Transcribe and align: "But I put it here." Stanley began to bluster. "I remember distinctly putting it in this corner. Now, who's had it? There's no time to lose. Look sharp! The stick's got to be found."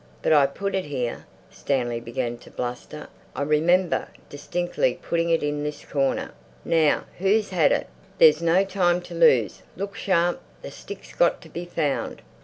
"But 0.23 0.33
I 0.33 0.47
put 0.47 0.73
it 0.73 0.85
here." 0.85 1.27
Stanley 1.51 1.99
began 1.99 2.39
to 2.39 2.49
bluster. 2.49 3.07
"I 3.35 3.43
remember 3.43 4.07
distinctly 4.29 4.97
putting 4.99 5.29
it 5.29 5.43
in 5.43 5.63
this 5.63 5.85
corner. 5.85 6.31
Now, 6.65 7.03
who's 7.19 7.49
had 7.51 7.71
it? 7.71 7.85
There's 8.17 8.41
no 8.41 8.65
time 8.65 9.01
to 9.03 9.13
lose. 9.13 9.61
Look 9.77 9.95
sharp! 9.95 10.41
The 10.63 10.71
stick's 10.71 11.13
got 11.13 11.39
to 11.41 11.49
be 11.49 11.65
found." 11.65 12.23